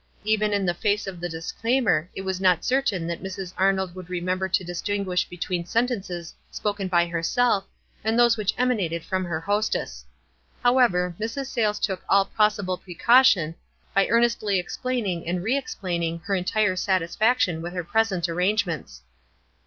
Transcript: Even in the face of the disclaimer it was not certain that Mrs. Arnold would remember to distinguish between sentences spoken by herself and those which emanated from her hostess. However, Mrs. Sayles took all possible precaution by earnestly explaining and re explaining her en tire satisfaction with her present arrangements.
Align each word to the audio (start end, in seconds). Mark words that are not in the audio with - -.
Even 0.23 0.51
in 0.51 0.65
the 0.65 0.73
face 0.73 1.05
of 1.05 1.19
the 1.19 1.29
disclaimer 1.29 2.09
it 2.15 2.21
was 2.23 2.41
not 2.41 2.65
certain 2.65 3.05
that 3.05 3.21
Mrs. 3.21 3.53
Arnold 3.55 3.93
would 3.93 4.09
remember 4.09 4.49
to 4.49 4.63
distinguish 4.63 5.25
between 5.29 5.63
sentences 5.63 6.33
spoken 6.49 6.87
by 6.87 7.05
herself 7.05 7.67
and 8.03 8.17
those 8.17 8.35
which 8.35 8.55
emanated 8.57 9.03
from 9.03 9.25
her 9.25 9.39
hostess. 9.39 10.03
However, 10.63 11.13
Mrs. 11.19 11.51
Sayles 11.51 11.77
took 11.79 12.01
all 12.09 12.25
possible 12.25 12.77
precaution 12.79 13.53
by 13.93 14.07
earnestly 14.07 14.57
explaining 14.57 15.27
and 15.27 15.43
re 15.43 15.55
explaining 15.55 16.17
her 16.25 16.33
en 16.33 16.45
tire 16.45 16.75
satisfaction 16.75 17.61
with 17.61 17.73
her 17.73 17.83
present 17.83 18.27
arrangements. 18.27 19.03